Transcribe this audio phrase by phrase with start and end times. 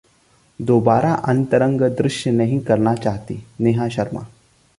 [0.59, 4.25] दोबारा अंतरंग दृश्य नहीं करना चाहती: नेहा शर्मा